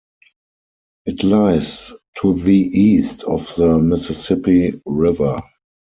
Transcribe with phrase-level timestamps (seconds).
[1.05, 1.91] It lies
[2.21, 5.43] to the east of the Mississippi River.